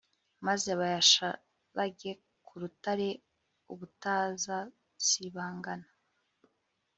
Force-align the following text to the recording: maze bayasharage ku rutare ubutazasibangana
maze 0.45 0.69
bayasharage 0.79 2.09
ku 2.45 2.53
rutare 2.61 3.09
ubutazasibangana 3.71 5.87